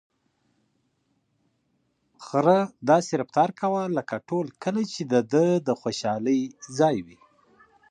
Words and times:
خر 2.25 2.47
داسې 2.89 3.13
رفتار 3.21 3.49
کاوه 3.59 3.83
لکه 3.97 4.15
ټول 4.29 4.45
کلي 4.63 4.85
چې 4.93 5.01
د 5.11 5.13
ده 5.31 5.45
د 5.67 5.69
خوشحالۍ 5.81 6.41
ځای 6.79 6.97
وي. 7.05 7.19